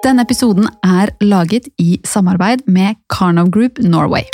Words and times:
Denne 0.00 0.22
episoden 0.24 0.64
er 0.80 1.10
laget 1.20 1.66
i 1.76 1.98
samarbeid 2.08 2.62
med 2.64 2.96
Karnov 3.12 3.50
Group 3.52 3.82
Norway. 3.84 4.24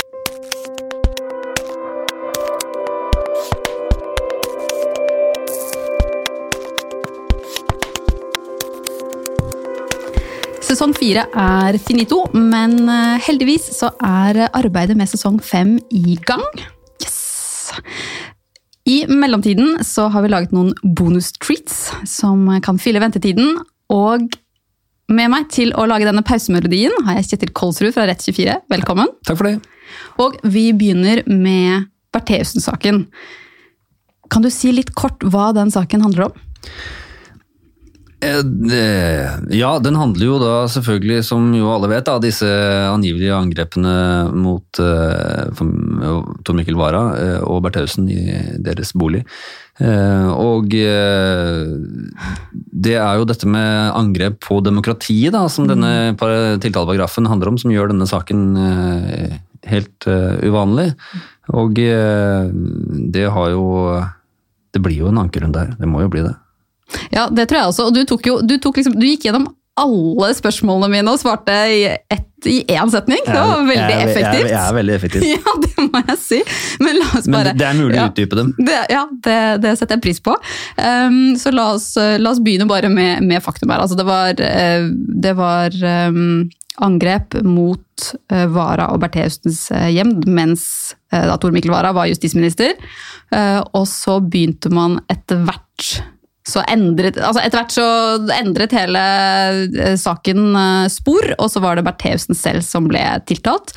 Sesong 10.63 10.95
fire 10.95 11.27
er 11.35 11.75
finito, 11.83 12.21
men 12.31 12.79
eh, 12.87 13.19
heldigvis 13.27 13.67
så 13.75 13.91
er 13.99 14.45
arbeidet 14.47 14.95
med 14.95 15.11
sesong 15.11 15.43
fem 15.43 15.75
i 15.91 16.15
gang. 16.23 16.47
Yes! 17.03 17.75
I 18.87 19.01
mellomtiden 19.11 19.81
så 19.83 20.07
har 20.15 20.23
vi 20.23 20.31
laget 20.31 20.55
noen 20.55 20.71
bonus 20.95 21.33
treats 21.35 21.89
som 22.07 22.47
kan 22.63 22.79
fylle 22.79 23.03
ventetiden. 23.03 23.57
Og 23.91 24.31
med 25.07 25.31
meg 25.31 25.47
til 25.53 25.71
å 25.77 25.85
lage 25.87 26.07
denne 26.07 26.25
pausemelodien 26.25 26.93
har 27.07 27.19
jeg 27.19 27.31
Kjetil 27.31 27.53
Kolsrud 27.55 27.95
fra 27.95 28.07
Rett24. 28.09 28.59
Velkommen. 28.71 29.11
Takk 29.27 29.39
for 29.39 29.49
det. 29.49 29.57
Og 30.21 30.35
vi 30.43 30.69
begynner 30.75 31.23
med 31.31 31.87
Bertheussen-saken. 32.15 33.05
Kan 34.27 34.43
du 34.43 34.51
si 34.51 34.73
litt 34.75 34.91
kort 34.97 35.23
hva 35.23 35.53
den 35.55 35.71
saken 35.71 36.03
handler 36.03 36.27
om? 36.27 36.41
Eh, 38.17 39.29
Ja, 39.53 39.77
den 39.79 39.95
handler 39.95 40.25
jo 40.25 40.39
da 40.41 40.53
selvfølgelig, 40.73 41.23
som 41.23 41.51
jo 41.55 41.69
alle 41.71 41.89
vet, 41.91 42.09
av 42.09 42.19
disse 42.23 42.49
angivelige 42.89 43.37
angrepene 43.37 43.93
mot 44.33 44.81
eh, 44.81 45.53
Tor 45.55 46.57
Mikkel 46.57 46.79
Wara 46.79 47.03
eh, 47.15 47.39
og 47.45 47.61
Bertheussen 47.63 48.09
i 48.09 48.57
deres 48.59 48.91
bolig. 48.97 49.23
Eh, 49.77 50.29
og 50.33 50.73
eh, 50.73 51.67
det 52.73 52.95
er 52.97 53.19
jo 53.19 53.27
dette 53.29 53.45
med 53.49 53.91
angrep 53.97 54.39
på 54.47 54.57
demokratiet 54.65 55.35
da, 55.35 55.43
som 55.53 55.67
denne 55.69 56.15
par- 56.17 56.57
tiltaleparagrafen 56.63 57.27
handler 57.29 57.51
om, 57.53 57.59
som 57.61 57.73
gjør 57.73 57.91
denne 57.93 58.07
saken 58.09 58.41
eh, 58.57 59.37
helt 59.69 60.07
uvanlig. 60.47 60.91
Og 61.53 61.77
det 61.77 63.23
har 63.31 63.49
jo 63.53 63.63
Det 64.75 64.81
blir 64.83 64.97
jo 64.99 65.07
en 65.09 65.17
ankerunde 65.21 65.61
her, 65.61 65.69
det 65.79 65.87
må 65.89 66.01
jo 66.03 66.09
bli 66.11 66.21
det. 66.25 66.33
Ja, 67.11 67.27
det 67.31 67.47
tror 67.49 67.57
jeg 67.61 67.69
også. 67.71 67.85
Og 67.89 67.95
du, 67.95 68.01
tok 68.07 68.27
jo, 68.27 68.35
du, 68.45 68.57
tok 68.61 68.77
liksom, 68.81 68.97
du 68.99 69.05
gikk 69.07 69.25
gjennom 69.29 69.47
alle 69.77 70.31
spørsmålene 70.37 70.89
mine 70.91 71.11
og 71.13 71.19
svarte 71.21 71.53
i, 71.71 71.81
ett, 72.13 72.27
i 72.49 72.59
én 72.73 72.89
setning. 72.93 73.19
Det 73.25 73.35
var 73.37 73.63
veldig 73.67 73.95
jeg, 73.95 74.07
effektivt. 74.09 74.43
Jeg, 74.43 74.45
er- 74.45 74.53
jeg 74.53 74.63
er 74.71 74.77
veldig 74.77 74.95
effektiv. 74.99 75.25
Ja, 75.37 75.55
må 75.97 76.03
jeg 76.13 76.19
si. 76.21 76.41
Men 76.83 76.99
la 77.01 77.09
oss 77.17 77.29
Men 77.31 77.51
det 77.57 77.67
er 77.67 77.77
mulig 77.77 77.97
ja. 77.97 78.07
å 78.07 78.11
utdype 78.11 78.39
dem. 78.39 78.53
Det, 78.57 78.77
ja, 78.93 79.03
det, 79.27 79.39
det 79.63 79.73
setter 79.79 79.97
jeg 79.97 80.05
pris 80.05 80.21
på. 80.23 80.35
Um, 80.77 81.35
så 81.39 81.53
la 81.55 81.71
oss, 81.75 81.91
la 81.97 82.31
oss 82.33 82.41
begynne 82.43 82.69
bare 82.69 82.91
med, 82.93 83.25
med 83.27 83.43
faktum 83.43 83.73
her. 83.73 83.83
Altså, 83.83 83.97
det 83.99 84.07
var, 84.07 84.41
eh, 84.43 84.87
det 85.27 85.33
var 85.37 85.75
um, 86.09 86.47
angrep 86.83 87.39
mot 87.47 88.09
uh, 88.33 88.45
Vara 88.53 88.91
og 88.93 89.01
Bertheustens 89.01 89.67
hjem 89.71 90.19
mens 90.27 90.67
da 91.07 91.37
Tor 91.39 91.53
Mikkel 91.55 91.71
Wara 91.71 91.93
var 91.95 92.09
justisminister. 92.09 92.73
Og 93.31 93.85
så 93.87 94.17
begynte 94.19 94.67
man 94.75 94.97
etter 95.07 95.39
hvert 95.47 95.85
så 96.47 96.63
endret, 96.71 97.17
altså 97.19 97.43
etter 97.43 97.59
hvert 97.59 97.75
så 97.75 97.87
endret 98.37 98.75
hele 98.75 99.01
eh, 99.67 99.95
saken 99.99 100.45
eh, 100.55 100.85
spor, 100.91 101.33
og 101.35 101.51
så 101.51 101.61
var 101.63 101.77
det 101.77 101.83
Bertheussen 101.87 102.37
selv 102.37 102.63
som 102.65 102.87
ble 102.87 103.03
tiltalt. 103.27 103.73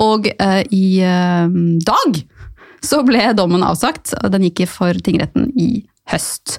Og 0.00 0.28
eh, 0.34 0.60
i 0.68 1.00
eh, 1.06 1.56
dag 1.86 2.20
så 2.84 3.02
ble 3.04 3.30
dommen 3.36 3.64
avsagt. 3.64 4.14
Den 4.32 4.44
gikk 4.48 4.66
for 4.70 4.96
tingretten 5.04 5.50
i 5.56 5.84
høst. 6.10 6.58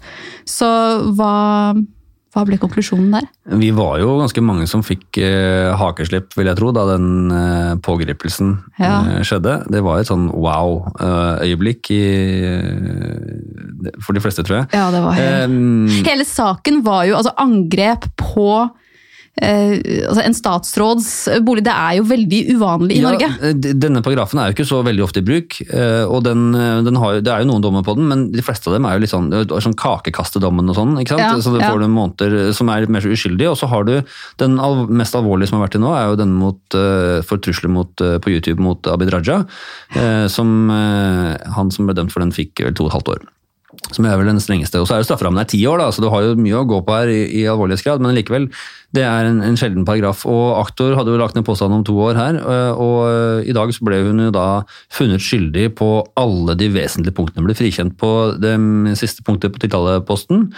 Så 0.49 0.69
hva, 1.17 1.73
hva 2.31 2.45
ble 2.47 2.55
konklusjonen 2.61 3.11
der? 3.11 3.25
Vi 3.59 3.69
var 3.75 3.97
jo 3.99 4.13
ganske 4.21 4.41
mange 4.45 4.67
som 4.71 4.83
fikk 4.87 5.17
eh, 5.19 5.71
hakeslipp, 5.75 6.31
vil 6.39 6.47
jeg 6.47 6.57
tro, 6.61 6.69
da 6.75 6.85
den 6.93 7.07
eh, 7.35 7.73
pågripelsen 7.83 8.53
Ja. 8.79 8.93
eh, 9.17 9.23
skjedde. 9.27 9.57
Det 9.71 9.81
var 9.83 9.99
et 9.99 10.07
sånn 10.07 10.29
wow-øyeblikk 10.31 11.91
for 14.05 14.15
de 14.15 14.21
fleste, 14.23 14.45
tror 14.47 14.61
jeg. 14.61 14.69
Ja, 14.77 14.87
det 14.93 15.01
var 15.03 15.17
helt... 15.17 16.07
Hele 16.07 16.25
saken 16.27 16.81
var 16.85 17.03
jo 17.09 17.17
altså 17.19 17.33
angrep 17.41 18.07
på 18.19 18.47
eh, 19.39 19.75
altså 20.09 20.23
en 20.25 20.35
statsråds 20.35 21.07
bolig. 21.45 21.63
Det 21.65 21.73
er 21.73 21.97
jo 21.99 22.07
veldig 22.09 22.41
uvanlig 22.55 22.97
i 22.97 23.01
ja, 23.01 23.07
Norge. 23.07 23.29
eh, 23.39 23.55
Denne 23.55 24.03
paragrafen 24.03 24.41
er 24.41 24.49
jo 24.49 24.55
ikke 24.57 24.67
så 24.67 24.81
veldig 24.85 25.05
ofte 25.05 25.23
i 25.23 25.27
bruk, 25.27 25.57
eh, 25.67 26.03
og 26.03 26.25
den, 26.27 26.49
den 26.87 26.99
har, 26.99 27.21
det 27.23 27.31
er 27.31 27.45
jo 27.45 27.49
noen 27.51 27.65
dommer 27.65 27.85
på 27.87 27.95
den, 27.97 28.09
men 28.11 28.27
de 28.33 28.45
fleste 28.45 28.69
av 28.69 28.77
dem 28.77 28.87
er 28.89 28.97
jo 28.97 29.05
litt 29.05 29.13
sånn, 29.13 29.31
sånn 29.51 29.77
kakekastedommen 29.79 30.71
og 30.73 30.79
sånn, 30.79 30.95
ikke 31.01 31.15
sant? 31.15 31.25
Ja, 31.25 31.41
så 31.41 31.55
du 31.55 31.59
ja. 31.63 31.71
du 31.71 31.87
måneder 31.91 32.51
som 32.57 32.71
er 32.73 32.89
mer 32.91 33.05
så 33.05 33.13
uskyldige, 33.13 33.53
og 33.53 33.59
så 33.61 33.71
har 33.71 33.87
du 33.87 33.95
den 34.41 34.59
mest 34.91 35.15
alvorlige 35.17 35.51
som 35.51 35.59
har 35.59 35.67
vært 35.67 35.77
til 35.77 35.85
nå, 35.85 35.93
er 35.95 36.09
jo 36.11 36.21
den 36.21 36.33
mot, 36.37 36.61
for 37.27 37.41
trusler 37.43 37.71
mot, 37.71 37.91
på 37.95 38.33
YouTube 38.33 38.61
mot 38.63 38.89
Abid 38.91 39.13
Raja, 39.13 39.43
som 40.31 40.57
han 40.71 41.71
som 41.73 41.87
ble 41.87 41.95
dømt 41.97 42.13
for 42.13 42.23
den 42.23 42.33
fikk 42.35 42.63
vel 42.65 42.75
to 42.75 42.87
og 42.87 42.91
et 42.91 42.99
halvt 42.99 43.15
år. 43.15 43.29
Som 43.95 44.05
er 44.05 44.17
vel 44.19 44.27
den 44.27 44.41
strengeste. 44.43 44.81
Og 44.81 44.87
så 44.87 44.97
er 44.97 45.01
jo 45.01 45.07
strafferammen 45.07 45.39
er 45.41 45.47
ti 45.47 45.61
år, 45.69 45.79
da, 45.79 45.87
så 45.95 46.03
du 46.03 46.09
har 46.11 46.25
jo 46.25 46.35
mye 46.39 46.59
å 46.59 46.67
gå 46.67 46.81
på 46.85 46.95
her 46.95 47.11
i, 47.11 47.21
i 47.39 47.45
alvorlighetsgrad, 47.47 48.03
men 48.03 48.17
likevel, 48.17 48.49
det 48.95 49.03
er 49.07 49.27
en, 49.29 49.39
en 49.45 49.57
sjelden 49.59 49.85
paragraf. 49.87 50.25
Og 50.29 50.59
aktor 50.59 50.95
hadde 50.97 51.13
jo 51.13 51.19
lagt 51.21 51.37
ned 51.37 51.45
påstand 51.47 51.75
om 51.75 51.83
to 51.87 51.95
år 52.09 52.19
her, 52.19 52.39
øh, 52.41 52.71
og 52.75 52.97
øh, 53.07 53.43
i 53.47 53.55
dag 53.55 53.71
så 53.73 53.87
ble 53.87 54.01
hun 54.07 54.25
jo 54.27 54.31
da 54.35 54.47
funnet 54.91 55.23
skyldig 55.23 55.69
på 55.79 55.91
alle 56.19 56.57
de 56.59 56.71
vesentlige 56.73 57.15
punktene. 57.15 57.45
Ble 57.47 57.57
frikjent 57.57 57.97
på 58.01 58.11
det 58.41 58.55
siste 58.99 59.23
punktet 59.27 59.53
på 59.53 59.61
tiltaleposten, 59.63 60.49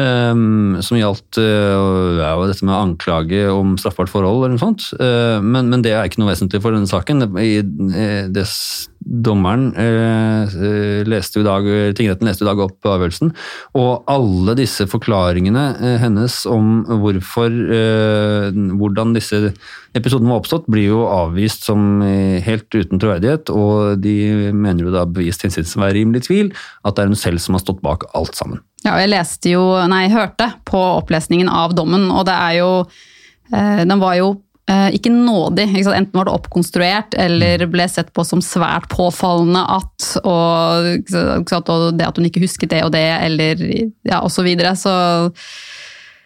øhm, 0.00 0.78
som 0.84 0.98
gjaldt 0.98 1.40
ja, 1.40 2.32
dette 2.48 2.66
med 2.66 2.76
anklage 2.76 3.46
om 3.52 3.76
straffbart 3.80 4.12
forhold 4.12 4.40
eller 4.40 4.56
noe 4.56 4.62
sånt. 4.62 4.90
Men, 4.96 5.70
men 5.72 5.84
det 5.84 5.94
er 5.94 6.08
ikke 6.08 6.22
noe 6.22 6.32
vesentlig 6.32 6.62
for 6.64 6.76
denne 6.76 6.90
saken. 6.90 7.24
I, 7.40 7.58
eh, 7.60 8.28
det, 8.32 8.46
dommeren 9.06 9.68
eh, 9.78 10.42
eh, 10.50 11.06
leste 11.06 11.40
i 11.40 11.46
dag, 11.46 11.66
tingretten 11.96 12.26
leste 12.26 12.44
i 12.44 12.48
dag 12.48 12.60
opp 12.62 12.88
avgjørelsen, 12.90 13.30
og 13.78 14.08
alle 14.10 14.56
disse 14.58 14.86
forklaringene 14.90 15.64
eh, 15.78 15.98
hennes 16.02 16.40
om 16.50 16.80
hvorfor, 17.04 17.54
eh, 17.72 18.46
hvordan 18.78 19.14
disse 19.16 19.50
episodene 19.96 20.30
var 20.30 20.40
oppstått, 20.42 20.68
blir 20.70 20.90
jo 20.90 21.02
avvist 21.08 21.66
som 21.68 22.00
eh, 22.04 22.38
helt 22.44 22.68
uten 22.74 23.00
troverdighet, 23.02 23.52
og 23.52 24.00
de 24.02 24.52
mener 24.52 24.86
jo 24.86 24.94
da 24.94 25.06
bevist 25.08 25.46
hinsides 25.46 25.76
å 25.76 25.84
være 25.84 25.98
rimelig 25.98 26.26
tvil, 26.28 26.52
at 26.86 26.96
det 26.96 27.04
er 27.04 27.12
hun 27.12 27.20
selv 27.20 27.42
som 27.42 27.56
har 27.56 27.64
stått 27.64 27.84
bak 27.84 28.08
alt 28.18 28.38
sammen. 28.38 28.62
Ja, 28.86 28.96
jeg 29.02 29.12
leste 29.12 29.54
jo, 29.56 29.68
nei, 29.90 30.06
hørte 30.12 30.52
på 30.68 30.80
opplesningen 31.00 31.50
av 31.50 31.76
dommen, 31.76 32.10
og 32.12 32.26
det 32.28 32.34
er 32.36 32.58
jo 32.60 32.72
eh, 33.52 33.86
Den 33.86 34.02
var 34.02 34.18
jo 34.20 34.34
ikke 34.66 35.12
nådig. 35.14 35.68
Ikke? 35.78 35.92
Enten 35.94 36.18
var 36.18 36.26
det 36.26 36.32
oppkonstruert 36.34 37.14
eller 37.22 37.62
ble 37.70 37.84
sett 37.86 38.08
på 38.10 38.24
som 38.26 38.40
svært 38.42 38.88
påfallende 38.90 39.60
at 39.62 40.08
og, 40.26 41.12
og 41.14 41.84
det 41.94 42.08
at 42.08 42.18
hun 42.18 42.26
ikke 42.26 42.42
husket 42.42 42.72
det 42.74 42.80
og 42.82 42.90
det, 42.96 43.04
eller 43.28 43.62
ja, 43.62 44.18
og 44.18 44.32
så 44.34 44.42
videre. 44.42 44.74
Så 44.74 44.90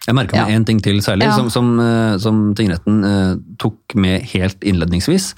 Jeg 0.07 0.15
merker 0.17 0.37
meg 0.41 0.53
Ja. 0.55 0.63
ting 0.65 0.79
til 0.81 0.97
særlig, 1.01 1.27
Ja. 1.29 1.35
som, 1.37 1.49
som, 1.49 1.79
eh, 1.79 2.17
som 2.17 2.55
tingretten 2.55 3.03
eh, 3.05 3.35
tok 3.59 3.95
med 3.95 4.21
helt 4.33 4.59
innledningsvis. 4.61 5.35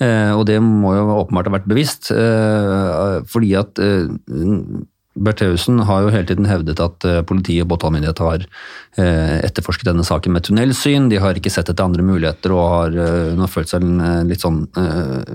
Eh, 0.00 0.32
og 0.34 0.46
det 0.46 0.60
må 0.62 0.94
jo 0.96 1.04
åpenbart 1.24 1.46
ha 1.46 1.58
vært 1.58 1.68
bevisst, 1.68 2.10
eh, 2.10 3.20
fordi 3.28 3.52
at 3.60 3.78
eh, 3.78 4.08
Bertheussen 5.18 5.80
har 5.88 6.04
jo 6.04 6.10
hele 6.14 6.28
tiden 6.28 6.46
hevdet 6.46 6.78
at 6.82 7.04
eh, 7.08 7.18
politiet 7.26 7.64
og 7.64 7.72
påtalemyndighet 7.72 8.20
har 8.22 8.44
eh, 8.44 9.40
etterforsket 9.42 9.88
denne 9.88 10.04
saken 10.06 10.36
med 10.36 10.44
tunnelsyn. 10.46 11.08
De 11.10 11.18
har 11.18 11.34
ikke 11.34 11.50
sett 11.50 11.72
etter 11.72 11.82
andre 11.82 12.04
muligheter 12.06 12.54
og 12.54 12.62
har, 12.70 12.94
eh, 12.94 13.32
hun 13.32 13.42
har 13.42 13.50
følt 13.50 13.72
seg 13.72 13.82
eh, 13.82 14.20
litt 14.28 14.44
sånn 14.44 14.60
eh, 14.78 15.32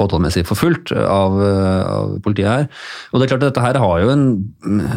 påtalemessig 0.00 0.46
forfulgt 0.48 0.94
av, 0.96 1.36
eh, 1.44 1.82
av 1.84 2.16
politiet 2.24 2.48
her. 2.48 2.64
Og 3.12 3.20
det 3.20 3.26
er 3.26 3.34
klart 3.34 3.44
at 3.44 3.52
dette 3.52 3.66
her 3.66 3.80
har 3.84 4.00
jo 4.06 4.14
en, 4.14 4.24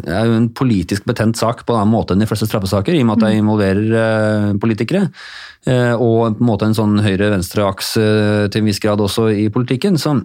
er 0.05 0.31
jo 0.31 0.39
en 0.39 0.47
politisk 0.55 1.03
betent 1.09 1.35
sak 1.39 1.65
på 1.67 1.75
en 1.75 1.83
annen 1.83 1.95
måte 1.97 2.15
enn 2.15 2.23
de 2.23 2.29
fleste 2.31 2.47
straffesaker, 2.47 2.95
i 2.95 3.03
og 3.03 3.11
med 3.11 3.19
at 3.19 3.27
det 3.27 3.41
involverer 3.41 3.99
eh, 4.05 4.49
politikere. 4.63 5.11
Eh, 5.67 5.93
og 5.99 6.37
på 6.37 6.45
en 6.45 6.47
måte 6.47 6.67
en 6.69 6.77
sånn 6.77 6.95
høyre-venstre-aks 7.03 7.93
eh, 7.99 8.47
til 8.47 8.63
en 8.63 8.71
viss 8.71 8.79
grad 8.79 9.03
også 9.03 9.27
i 9.35 9.49
politikken. 9.51 9.99
Så, 9.99 10.15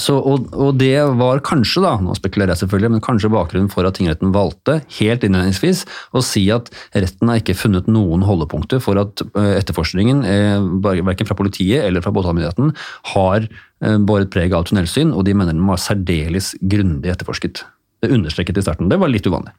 så, 0.00 0.16
og, 0.18 0.48
og 0.54 0.76
det 0.80 0.94
var 1.18 1.42
kanskje, 1.46 1.82
da, 1.84 1.94
nå 2.02 2.14
spekulerer 2.18 2.54
jeg 2.54 2.64
selvfølgelig, 2.64 2.92
men 2.94 3.04
kanskje 3.04 3.30
bakgrunnen 3.32 3.70
for 3.72 3.88
at 3.88 3.98
tingretten 3.98 4.32
valgte 4.34 4.78
helt 4.98 5.26
innledningsvis 5.26 5.84
å 6.16 6.22
si 6.24 6.46
at 6.54 6.70
retten 6.94 7.30
har 7.32 7.42
ikke 7.42 7.56
funnet 7.58 7.90
noen 7.90 8.24
holdepunkter 8.26 8.82
for 8.84 9.00
at 9.02 9.22
eh, 9.26 9.52
etterforskningen, 9.58 10.24
eh, 10.26 10.66
verken 10.82 11.28
fra 11.28 11.38
politiet 11.38 11.84
eller 11.84 12.04
fra 12.04 12.14
påtalemyndigheten, 12.16 12.74
har 13.12 13.46
eh, 13.46 14.00
båret 14.08 14.32
preg 14.34 14.56
av 14.56 14.66
tunnelsyn, 14.68 15.14
og 15.14 15.26
de 15.28 15.36
mener 15.36 15.56
den 15.56 15.68
var 15.68 15.82
særdeles 15.82 16.54
grundig 16.62 17.12
etterforsket. 17.12 17.64
Det 18.04 18.12
understreket 18.12 18.58
i 18.60 18.66
starten. 18.66 18.90
Det 18.92 19.00
var 19.00 19.12
litt 19.12 19.26
uvanlig. 19.26 19.54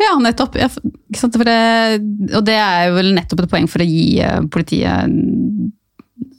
ja, 0.00 0.14
nettopp. 0.20 0.56
Ja, 0.56 0.70
det, 0.72 1.58
og 2.32 2.46
det 2.46 2.56
er 2.56 2.94
vel 2.96 3.12
nettopp 3.18 3.44
et 3.44 3.52
poeng 3.52 3.68
for 3.68 3.84
å 3.84 3.88
gi 3.88 4.22
politiet 4.52 5.12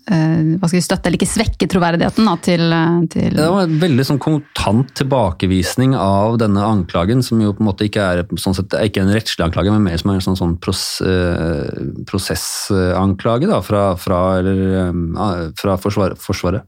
hva 0.09 0.65
skal 0.65 0.80
vi 0.80 0.83
støtte, 0.83 1.07
eller 1.07 1.19
ikke 1.19 1.30
svekke 1.30 1.68
troverdigheten 1.69 2.25
da, 2.25 2.33
til, 2.42 2.63
eh, 2.74 2.98
til 3.13 3.36
Det 3.38 3.50
var 3.53 3.68
en 3.68 3.77
veldig 3.83 4.06
sånn 4.07 4.19
kontant 4.21 4.89
tilbakevisning 4.98 5.94
av 5.98 6.39
denne 6.42 6.63
anklagen, 6.65 7.21
som 7.24 7.42
jo 7.44 7.53
på 7.53 7.62
en 7.62 7.69
måte 7.69 7.86
ikke 7.86 8.07
er 8.07 8.24
sånn 8.42 8.57
sett, 8.57 8.74
ikke 8.74 9.03
en 9.03 9.13
rettslig 9.13 9.45
anklage, 9.45 9.71
men 9.74 9.86
mer 9.86 10.01
som 10.01 10.13
en 10.15 10.24
sånn, 10.25 10.39
sånn 10.39 10.57
pros, 10.63 10.83
eh, 11.06 11.69
prosessanklage 12.09 13.50
da, 13.51 13.62
fra, 13.65 13.86
fra, 14.01 14.21
eller, 14.42 14.62
eh, 14.81 15.48
fra 15.62 15.77
forsvar, 15.77 16.18
Forsvaret. 16.21 16.65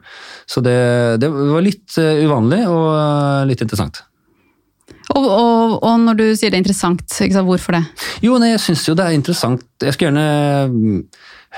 Så 0.49 0.61
det, 0.63 0.77
det 1.21 1.29
var 1.33 1.61
litt 1.65 1.97
eh, 1.97 2.23
uvanlig 2.27 2.63
og 2.69 2.89
eh, 2.93 3.45
litt 3.49 3.65
interessant. 3.65 4.03
og, 5.13 5.25
og, 5.25 5.77
og 5.83 5.99
når 6.05 6.19
du 6.21 6.25
sier 6.37 6.53
det 6.53 6.59
er 6.59 6.63
interessant, 6.63 7.03
sant, 7.09 7.41
hvorfor 7.47 7.79
det? 7.79 7.83
Jo, 8.25 8.37
nei, 8.41 8.53
jeg 8.53 8.65
syns 8.67 8.87
jo 8.87 8.95
det 8.97 9.09
er 9.09 9.17
interessant. 9.17 9.65
Jeg 9.81 9.97
skulle 9.97 10.13
gjerne 10.13 11.07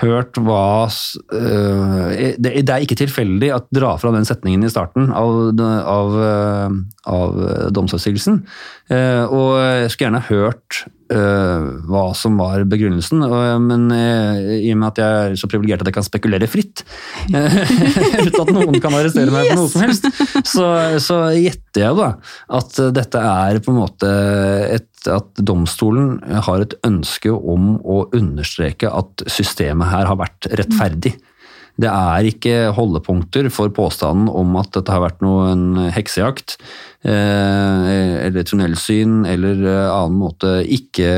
hørt 0.02 0.36
hva 0.44 0.88
s- 0.92 1.16
øh, 1.32 2.36
det, 2.38 2.70
er 2.70 2.84
ikke 2.84 2.98
tilfeldig 3.00 3.54
at 3.56 3.70
dra 3.76 3.94
fra 4.02 4.12
den 4.12 4.26
setningen 4.28 4.66
i 4.68 4.70
starten 4.74 5.08
av, 5.16 5.56
av, 5.62 6.18
øh, 6.20 6.70
av 7.08 7.38
domsavsigelsen. 7.72 8.42
Eh, 8.92 9.24
og 9.24 9.56
jeg 9.62 9.92
skulle 9.94 10.10
gjerne 10.10 10.26
hørt 10.28 10.82
øh, 11.14 11.68
hva 11.90 12.06
som 12.18 12.40
var 12.40 12.64
begrunnelsen, 12.70 13.22
og, 13.28 13.62
men 13.66 13.86
uh, 13.92 14.40
i 14.56 14.72
og 14.74 14.82
med 14.82 14.90
at 14.92 15.02
jeg 15.04 15.20
er 15.20 15.38
så 15.40 15.50
privilegert 15.52 15.84
at 15.84 15.92
jeg 15.92 15.98
kan 16.00 16.08
spekulere 16.08 16.50
fritt, 16.50 16.86
uten 18.26 18.42
at 18.42 18.54
noen 18.56 18.80
kan 18.82 18.98
arrestere 18.98 19.34
meg 19.34 19.52
for 19.52 19.62
noe 19.62 19.72
som 19.72 19.86
helst, 19.86 20.10
så, 20.48 20.68
så 21.04 21.22
gjetter 21.38 21.88
jeg 21.88 22.00
da 22.02 22.12
at 22.60 22.82
dette 22.96 23.22
er 23.22 23.62
på 23.64 23.74
en 23.74 23.82
måte 23.84 24.12
et 24.76 24.92
at 25.12 25.38
domstolen 25.38 26.18
har 26.48 26.64
et 26.64 26.74
ønske 26.88 27.30
om 27.30 27.76
å 27.78 28.06
understreke 28.16 28.90
at 28.90 29.26
systemet 29.30 29.92
her 29.92 30.10
har 30.10 30.18
vært 30.18 30.48
rettferdig. 30.50 31.14
Det 31.82 31.90
er 31.92 32.28
ikke 32.30 32.54
holdepunkter 32.76 33.50
for 33.52 33.72
påstanden 33.76 34.30
om 34.32 34.56
at 34.62 34.72
dette 34.78 34.94
har 34.94 35.02
vært 35.04 35.20
noen 35.26 35.90
heksejakt, 35.92 36.56
eh, 37.04 37.90
eller 38.24 38.48
tunnelsyn, 38.48 39.26
eller 39.28 39.60
eh, 39.60 39.90
annen 39.92 40.16
måte 40.22 40.54
ikke, 40.72 41.10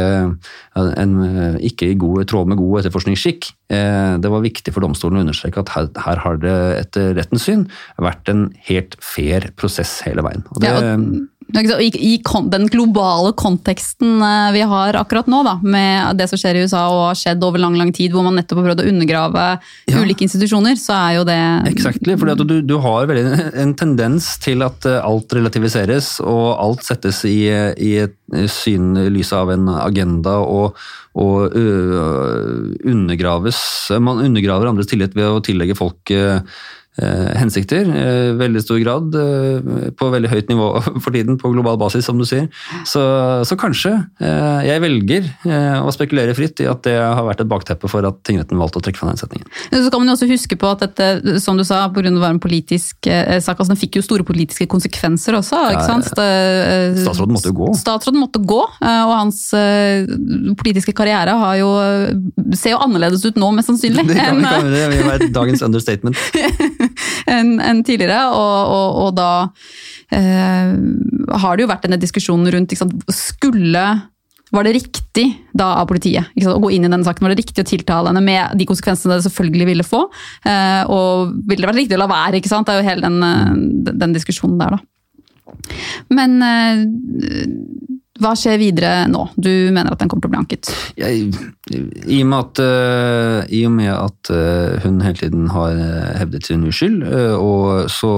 en, 0.82 1.14
eh, 1.28 1.60
ikke 1.70 1.92
i 1.92 2.00
god, 2.02 2.26
tråd 2.32 2.50
med 2.50 2.58
god 2.62 2.82
etterforskningsskikk. 2.82 3.52
Det 3.68 4.30
var 4.32 4.46
viktig 4.46 4.72
for 4.74 4.86
domstolen 4.86 5.20
å 5.20 5.26
understreke 5.26 5.60
at 5.60 5.74
her, 5.76 5.90
her 6.06 6.22
har 6.24 6.38
det 6.42 6.58
etter 6.80 7.14
rettens 7.18 7.44
syn 7.46 7.66
vært 8.00 8.30
en 8.32 8.48
helt 8.70 8.96
fair 9.04 9.50
prosess 9.60 10.00
hele 10.08 10.24
veien. 10.26 10.46
Og 10.56 10.62
det, 10.64 10.72
Ja, 10.72 10.96
og- 10.96 11.28
I, 11.48 12.20
den 12.52 12.68
globale 12.68 13.32
konteksten 13.40 14.22
eh, 14.22 14.52
vi 14.52 14.62
har 14.68 14.98
akkurat 15.00 15.30
nå, 15.32 15.40
da, 15.48 15.54
med 15.64 16.18
det 16.20 16.28
som 16.28 16.40
skjer 16.40 16.60
i 16.60 16.66
USA 16.66 16.82
og 16.92 17.06
har 17.08 17.20
skjedd 17.20 17.44
over 17.48 17.62
lang 17.64 17.78
lang 17.80 17.94
tid, 17.96 18.12
hvor 18.12 18.26
man 18.26 18.36
nettopp 18.36 18.60
har 18.60 18.70
prøvd 18.72 18.84
å 18.84 18.90
undergrave 18.92 19.46
Ja. 19.88 20.02
ulike 20.04 20.26
institusjoner, 20.28 20.76
så 20.76 20.94
er 20.98 21.16
jo 21.18 21.24
det 21.30 21.40
Exactly, 21.72 22.18
fordi 22.20 22.36
at 22.36 22.44
du, 22.50 22.56
du 22.68 22.76
har 22.84 23.08
en 23.16 23.74
tendens 23.80 24.34
til 24.44 24.66
at 24.66 24.86
eh, 24.86 25.00
alt 25.00 25.32
relativiseres 25.38 26.18
og 26.20 26.58
alt 26.60 26.84
settes 26.84 27.24
i, 27.30 27.48
i 27.48 27.94
et 28.04 28.18
syn 28.52 28.98
i 29.00 29.08
lys 29.14 29.32
av 29.32 29.54
en 29.54 29.70
agenda 29.72 30.36
og, 30.44 30.76
og 31.16 31.56
ø, 31.56 32.82
undergraves. 32.84 33.60
Man 34.04 34.20
undergraver 34.26 34.68
andres 34.68 34.90
tillit 34.92 35.16
ved 35.16 35.30
å 35.32 35.40
tillegge 35.46 35.78
folk 35.80 36.12
eh, 36.12 36.42
hensikter, 36.98 37.86
eh, 37.86 38.32
veldig 38.38 38.62
stor 38.64 38.80
grad, 38.82 39.16
eh, 39.16 39.90
på 39.98 40.10
veldig 40.10 40.32
høyt 40.32 40.50
nivå 40.50 40.68
for 41.04 41.14
tiden, 41.14 41.38
på 41.38 41.52
global 41.54 41.78
basis, 41.78 42.06
som 42.08 42.18
du 42.18 42.26
sier. 42.28 42.48
Så, 42.90 43.02
så 43.48 43.58
kanskje 43.60 43.94
eh, 44.24 44.66
jeg 44.68 44.82
velger 44.84 45.28
eh, 45.46 45.78
å 45.82 45.94
spekulere 45.94 46.34
fritt 46.38 46.64
i 46.64 46.70
at 46.70 46.82
det 46.88 46.96
har 46.98 47.24
vært 47.28 47.44
et 47.44 47.52
bakteppe 47.52 47.90
for 47.92 48.06
at 48.08 48.20
tingretten 48.28 48.58
valgte 48.60 48.82
å 48.82 48.86
trekke 48.86 49.02
fra 49.02 49.12
den 49.12 49.22
setningen. 49.22 49.46
Så 49.74 49.92
kan 49.94 50.02
man 50.02 50.12
jo 50.12 50.18
også 50.18 50.30
huske 50.32 50.58
på 50.60 50.72
at 50.74 50.86
dette, 50.88 51.38
som 51.44 51.60
du 51.60 51.66
sa, 51.68 51.84
pga. 51.94 52.10
å 52.10 52.24
være 52.24 52.38
en 52.38 52.42
politisk 52.44 53.10
eh, 53.12 53.38
sak, 53.44 53.60
altså 53.60 53.76
den 53.76 53.82
fikk 53.82 54.00
jo 54.00 54.06
store 54.06 54.26
politiske 54.28 54.70
konsekvenser 54.72 55.38
også. 55.38 55.62
Ikke 55.76 55.86
sant? 55.86 56.12
Eh, 56.24 56.98
Statsråden 57.04 57.38
måtte 57.38 57.54
jo 57.54 57.60
gå. 57.62 57.72
Statsråden 57.78 58.24
måtte 58.24 58.42
gå, 58.42 58.62
eh, 58.82 59.04
og 59.06 59.16
hans 59.16 59.44
eh, 59.58 60.10
politiske 60.58 60.96
karriere 60.98 61.38
har 61.38 61.62
jo, 61.62 61.72
ser 62.58 62.74
jo 62.74 62.82
annerledes 62.82 63.26
ut 63.28 63.38
nå, 63.38 63.54
mest 63.58 63.70
sannsynlig, 63.70 64.08
Det 64.12 64.18
kan, 64.18 64.42
enn 64.42 64.46
kan, 64.48 64.72
det 64.72 64.86
kan 64.98 65.12
være 65.14 65.32
dagens 65.36 65.66
understatement. 65.68 66.18
enn 67.30 67.58
en 67.64 67.84
tidligere. 67.88 68.20
Og, 68.34 68.74
og, 68.76 69.00
og 69.06 69.16
da 69.18 69.32
eh, 70.16 70.76
har 71.44 71.58
det 71.58 71.66
jo 71.66 71.72
vært 71.72 71.88
denne 71.88 72.02
diskusjonen 72.02 72.52
rundt 72.54 72.74
ikke 72.74 72.86
sant, 72.86 73.10
Skulle 73.14 73.88
var 74.56 74.64
det 74.64 74.78
riktig 74.78 75.26
da 75.58 75.74
av 75.82 75.90
politiet 75.90 76.30
ikke 76.32 76.46
sant, 76.46 76.56
å 76.56 76.64
gå 76.64 76.72
inn 76.76 76.86
i 76.88 76.90
denne 76.90 77.04
saken? 77.04 77.26
Var 77.26 77.34
det 77.34 77.42
riktig 77.42 77.64
å 77.64 77.68
tiltale 77.68 78.14
henne 78.14 78.24
med 78.24 78.56
de 78.60 78.68
konsekvensene 78.70 79.18
det 79.18 79.26
selvfølgelig 79.28 79.68
ville 79.74 79.88
få? 79.88 80.06
Eh, 80.48 80.84
og 80.88 81.34
ville 81.50 81.66
det 81.66 81.72
vært 81.72 81.82
riktig 81.82 81.98
å 81.98 82.04
la 82.06 82.12
være? 82.12 82.40
ikke 82.40 82.52
sant? 82.52 82.70
Det 82.70 82.78
er 82.78 82.80
jo 82.80 82.88
hele 82.88 83.04
den, 83.04 83.18
eh, 83.28 83.92
den 83.92 84.16
diskusjonen 84.16 84.56
der, 84.62 84.78
da. 84.78 84.84
Men 86.14 86.40
eh, 86.44 86.86
hva 88.22 88.34
skjer 88.38 88.60
videre 88.62 88.92
nå? 89.12 89.28
Du 89.36 89.50
mener 89.50 89.92
at 89.94 90.02
den 90.02 90.10
kommer 90.10 90.26
til 90.26 90.32
å 90.32 90.34
bli 90.34 90.42
anket? 90.42 90.72
Jeg, 91.00 91.30
I 92.08 92.20
og 92.24 92.30
med 92.32 92.38
at, 92.40 92.62
eh, 92.64 93.40
i 93.60 93.62
og 93.68 93.74
med 93.76 93.92
at 93.94 94.32
eh, 94.34 94.78
hun 94.86 95.00
hele 95.06 95.20
tiden 95.20 95.48
har 95.54 95.78
eh, 95.78 96.12
hevdet 96.22 96.50
sin 96.50 96.66
uskyld, 96.68 97.06
og 97.38 97.92
så 97.92 98.12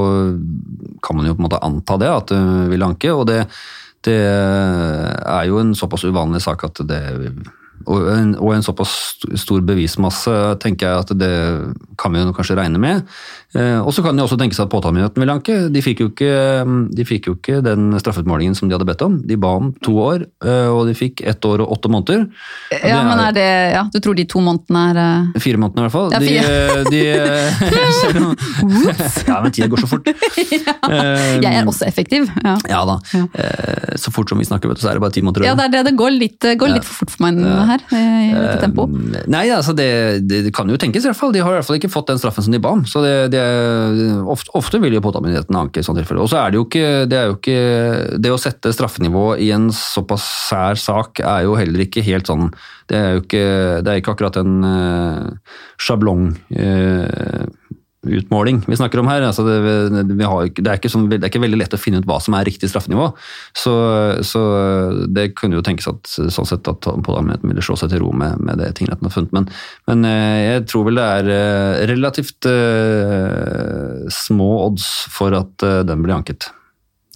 kan 1.05 1.19
man 1.19 1.29
jo 1.29 1.35
på 1.35 1.43
en 1.43 1.47
måte 1.49 1.61
anta 1.65 1.99
det, 2.01 2.11
at 2.23 2.35
hun 2.35 2.69
vil 2.71 2.87
anke. 2.87 3.13
og 3.13 3.27
det, 3.29 3.43
det 4.07 4.19
er 4.19 5.47
jo 5.49 5.59
en 5.59 5.75
såpass 5.75 6.05
uvanlig 6.07 6.43
sak 6.45 6.63
at 6.69 6.83
det 6.87 7.01
og 7.89 8.05
en, 8.13 8.31
og 8.37 8.51
en 8.53 8.63
såpass 8.65 8.91
stor 9.41 9.63
bevismasse 9.65 10.33
tenker 10.61 10.87
jeg 10.91 11.03
at 11.07 11.13
det 11.17 11.31
kan 11.99 12.13
vi 12.13 12.21
jo 12.21 12.33
kanskje 12.37 12.57
regne 12.59 12.77
med. 12.81 13.01
Eh, 13.57 13.79
og 13.81 13.89
så 13.95 14.03
kan 14.05 14.13
det 14.15 14.21
også 14.27 14.37
tenkes 14.37 14.59
at 14.61 14.69
påtalemyndigheten 14.69 15.23
vil 15.23 15.31
anke. 15.33 15.55
De 15.73 15.81
fikk, 15.81 16.03
jo 16.03 16.09
ikke, 16.11 16.29
de 16.93 17.05
fikk 17.09 17.29
jo 17.31 17.33
ikke 17.39 17.63
den 17.65 17.87
straffeutmålingen 17.97 18.53
som 18.57 18.69
de 18.69 18.77
hadde 18.77 18.85
bedt 18.85 19.01
om. 19.07 19.15
De 19.25 19.37
ba 19.41 19.55
om 19.57 19.71
to 19.85 19.95
år, 20.03 20.27
eh, 20.45 20.67
og 20.69 20.85
de 20.91 20.93
fikk 20.97 21.23
ett 21.25 21.41
år 21.49 21.63
og 21.65 21.73
åtte 21.79 21.89
måneder. 21.89 22.27
Ja, 22.77 22.99
det 22.99 23.07
men 23.09 23.23
er 23.25 23.33
det, 23.39 23.47
ja, 23.73 23.83
Du 23.93 23.97
tror 24.05 24.15
de 24.19 24.27
to 24.29 24.43
månedene 24.45 24.83
er 24.93 25.01
eh, 25.33 25.39
Fire 25.41 25.57
månedene, 25.65 25.81
i 25.81 25.89
hvert 25.89 25.97
fall. 25.97 26.13
Ja, 26.13 26.19
De, 26.21 26.29
fire. 26.29 26.83
de, 26.93 27.01
selv 28.03 28.21
om- 28.29 28.37
ja, 29.27 29.41
men 29.41 29.51
tida 29.55 29.67
går 29.73 29.81
så 29.83 29.89
fort. 29.95 30.07
ja, 30.53 30.75
Jeg 31.41 31.49
er 31.49 31.65
også 31.73 31.87
effektiv. 31.89 32.29
Ja. 32.45 32.55
Ja 32.69 32.83
da. 32.85 32.99
Eh, 33.17 33.97
Så 33.99 34.13
fort 34.13 34.29
som 34.29 34.37
vi 34.39 34.45
snakker, 34.47 34.69
vet 34.69 34.77
du, 34.79 34.85
så 34.85 34.91
er 34.93 34.99
det 34.99 35.03
bare 35.03 35.15
ti 35.17 35.25
måneder. 35.25 35.47
Ja, 35.49 35.55
det 35.57 35.65
er 35.69 35.73
det. 35.79 35.83
Det 35.89 35.95
går 35.99 36.13
litt, 36.15 36.39
går 36.59 36.75
litt 36.77 36.85
for 36.87 37.01
fort 37.01 37.15
for 37.17 37.25
meg 37.25 37.41
her. 37.73 37.78
I 37.91 38.31
dette 38.33 38.59
tempo. 38.61 38.85
Uh, 38.89 39.19
Nei, 39.31 39.45
altså 39.53 39.75
det, 39.77 39.89
det, 40.29 40.41
kan 40.55 40.69
jo 40.69 40.79
tenkes 40.79 41.05
i 41.05 41.09
hvert 41.09 41.19
fall. 41.19 41.33
De 41.35 41.43
har 41.43 41.53
i 41.53 41.59
hvert 41.59 41.67
fall 41.67 41.79
ikke 41.79 41.91
fått 41.91 42.11
den 42.11 42.21
straffen 42.21 42.45
som 42.45 42.55
de 42.55 42.61
ba 42.63 42.73
om. 42.77 42.83
Så 42.89 43.03
det, 43.05 43.13
det, 43.33 43.43
ofte, 44.29 44.53
ofte 44.57 44.81
vil 44.83 44.97
jo 44.97 45.03
påtalemyndigheten 45.05 45.59
anke 45.59 45.81
i 45.81 45.85
sånne 45.85 46.03
tilfeller. 46.03 46.23
Og 46.25 46.31
så 46.31 46.41
er 46.41 46.51
det 46.51 46.59
jo 46.59 46.67
ikke 46.67 46.89
det, 47.09 47.23
jo 47.31 47.37
ikke 47.37 47.59
det 48.21 48.33
å 48.33 48.41
sette 48.41 48.73
straffenivå 48.75 49.25
i 49.41 49.51
en 49.55 49.69
såpass 49.75 50.25
sær 50.49 50.79
sak 50.79 51.23
er 51.23 51.45
jo 51.47 51.57
heller 51.59 51.85
ikke 51.85 52.03
helt 52.05 52.29
sånn 52.29 52.49
Det 52.89 52.97
er 52.97 53.15
jo 53.15 53.23
ikke, 53.23 53.45
det 53.85 53.91
er 53.91 54.01
ikke 54.01 54.15
akkurat 54.15 54.39
en 54.41 54.55
uh, 54.65 55.55
sjablong 55.79 56.31
eh, 56.51 57.45
utmåling 58.07 58.61
vi 58.67 58.77
snakker 58.79 59.01
om 59.01 59.09
her. 59.11 59.21
Altså 59.27 59.43
det, 59.43 59.55
ikke- 59.59 60.63
det, 60.63 60.71
er 60.71 60.91
sånn, 60.91 61.09
det 61.09 61.19
er 61.19 61.29
ikke 61.31 61.43
veldig 61.43 61.59
lett 61.59 61.75
å 61.75 61.79
finne 61.81 61.99
ut 61.99 62.07
hva 62.07 62.19
som 62.23 62.33
er 62.37 62.47
riktig 62.47 62.69
straffenivå. 62.71 63.09
Så, 63.57 63.73
så 64.23 64.43
det 65.11 65.33
kunne 65.35 65.59
jo 65.59 65.65
tenkes 65.65 65.89
at 65.91 66.07
sånn 66.07 66.47
sett 66.47 66.67
at 66.71 66.79
påtalemyndigheten 66.85 67.51
ville 67.51 67.65
slå 67.65 67.75
seg 67.79 67.91
til 67.91 68.03
ro 68.03 68.13
med, 68.15 68.39
med 68.39 68.61
det 68.61 68.71
tingretten 68.79 69.09
har 69.09 69.15
funnet. 69.15 69.33
Men, 69.35 69.49
men 69.89 70.07
eh, 70.07 70.37
jeg 70.45 70.67
tror 70.71 70.87
vel 70.87 71.01
det 71.01 71.09
er 71.17 71.33
eh, 71.33 71.81
relativt 71.89 72.47
uh, 72.49 74.07
små 74.13 74.51
odds 74.67 74.87
for 75.11 75.35
at 75.37 75.67
uh, 75.67 75.81
den 75.87 76.05
blir 76.05 76.15
anket. 76.15 76.49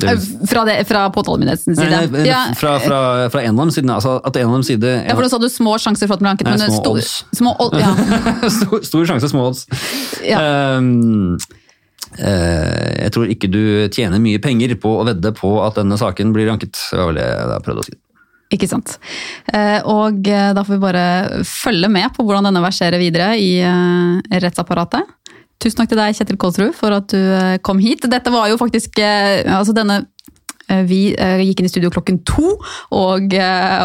Eh, 0.02 0.18
Fra, 0.50 0.64
det, 0.66 0.80
fra 0.90 1.04
påtalemyndighetens 1.14 1.78
side. 1.78 1.90
nei, 1.92 2.08
nei, 2.10 2.24
ja, 2.26 2.40
fra, 2.58 2.80
fra, 2.82 3.00
fra 3.30 3.42
en 3.46 3.54
av 3.54 3.60
dem 3.68 3.72
siden, 3.76 3.92
altså 3.94 4.16
at 4.26 4.36
en 4.42 4.48
av 4.50 4.56
dem 4.58 4.64
side 4.66 4.90
ja, 5.06 5.14
for 5.14 5.22
da 5.22 5.30
sa 5.30 5.38
du 5.38 5.46
små 5.54 5.76
sjanser 5.78 6.10
for 6.10 6.18
at 6.18 6.24
den 6.24 6.26
blir 6.26 6.34
anket. 6.34 6.50
Nei, 6.50 6.56
men 6.58 6.74
små 6.74 6.82
stor- 6.82 7.36
Små, 7.38 7.54
ja. 7.78 7.92
stor, 8.58 8.80
stor 8.90 9.06
sjanse, 9.12 9.30
små 9.30 9.46
odds. 9.52 9.68
Ja. 10.26 10.42
Um, 10.80 11.38
uh, 12.18 12.90
jeg 13.04 13.14
tror 13.14 13.30
ikke 13.36 13.52
du 13.54 13.62
tjener 13.94 14.18
mye 14.24 14.42
penger 14.42 14.74
på 14.82 14.96
å 14.98 15.06
vedde 15.08 15.32
på 15.38 15.54
at 15.66 15.78
denne 15.78 16.00
saken 16.02 16.34
blir 16.36 16.50
anket. 16.52 16.74
Det 16.90 16.98
var 17.00 17.12
vel 17.14 17.22
det 17.22 17.28
jeg 17.30 17.66
prøvde 17.70 17.86
å 17.86 17.88
si. 17.92 18.00
Ikke 18.54 18.68
sant. 18.70 18.98
Eh, 19.50 19.80
Og 19.90 20.20
da 20.28 20.62
får 20.62 20.76
vi 20.76 20.82
bare 20.84 21.06
følge 21.48 21.88
med 21.90 22.12
på 22.14 22.22
hvordan 22.26 22.46
denne 22.50 22.62
verserer 22.62 23.02
videre 23.02 23.32
i 23.42 23.56
rettsapparatet. 24.30 25.08
Tusen 25.64 25.80
takk 25.80 25.94
til 25.94 26.00
deg, 26.02 26.16
Kjetil 26.18 26.40
Kolsrud, 26.42 26.74
for 26.76 26.92
at 26.98 27.08
du 27.14 27.20
eh, 27.20 27.58
kom 27.64 27.80
hit. 27.80 28.04
Dette 28.12 28.32
var 28.34 28.50
jo 28.52 28.58
faktisk 28.60 29.00
eh, 29.00 29.44
altså 29.48 29.72
denne 29.78 30.02
eh, 30.68 30.82
vi 30.90 30.98
gikk 31.16 31.62
inn 31.64 31.70
i 31.70 31.72
studio 31.72 31.92
klokken 31.94 32.20
to, 32.28 32.58
og, 32.92 33.36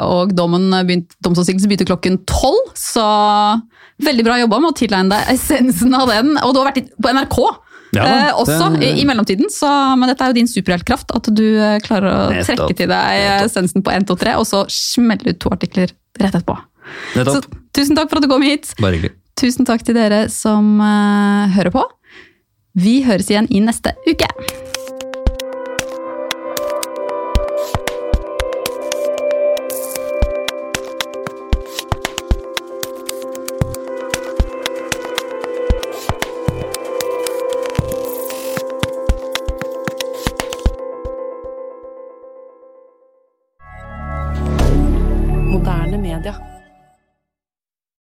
og 0.09 0.35
dommen 0.35 0.67
begynte, 0.89 1.15
domsavsigelsen 1.25 1.71
begynte 1.71 1.87
klokken 1.89 2.19
tolv. 2.27 2.73
Så 2.79 3.05
veldig 4.03 4.27
bra 4.27 4.41
jobba 4.43 4.61
med 4.63 4.73
å 4.73 4.79
tilegne 4.79 5.15
deg 5.15 5.33
essensen 5.37 5.95
av 5.99 6.11
den. 6.11 6.35
Og 6.43 6.55
du 6.55 6.61
har 6.63 6.71
vært 6.73 6.91
på 6.99 7.15
NRK 7.15 7.39
Ja 7.97 8.05
eh, 8.05 8.33
også 8.37 8.73
det- 8.77 8.91
i, 8.91 8.91
i 9.01 9.07
mellomtiden, 9.09 9.47
så, 9.55 9.71
men 9.97 10.11
dette 10.11 10.27
er 10.27 10.35
jo 10.35 10.39
din 10.41 10.51
superheltkraft. 10.51 11.15
At 11.17 11.31
du 11.31 11.45
klarer 11.87 12.11
å 12.11 12.19
Nettopp. 12.35 12.51
trekke 12.51 12.81
til 12.83 12.91
deg 12.91 13.23
Nettopp. 13.23 13.47
essensen 13.53 13.87
på 13.87 13.95
1, 13.95 14.11
2, 14.11 14.19
3, 14.27 14.35
og 14.43 14.49
så 14.51 14.65
smelle 14.73 15.31
ut 15.33 15.41
to 15.45 15.55
artikler 15.55 15.95
rett 16.19 16.35
etterpå. 16.35 16.59
Så 17.15 17.41
tusen 17.77 17.97
takk 17.99 18.11
for 18.11 18.19
at 18.19 18.27
du 18.27 18.31
kom 18.33 18.43
hit. 18.45 18.71
Bare 18.83 18.97
hyggelig. 18.99 19.15
Tusen 19.39 19.69
takk 19.69 19.85
til 19.87 19.97
dere 19.99 20.27
som 20.33 20.79
eh, 20.83 21.55
hører 21.57 21.75
på. 21.75 21.85
Vi 22.79 23.01
høres 23.07 23.31
igjen 23.31 23.49
i 23.51 23.63
neste 23.65 23.95
uke. 24.07 24.29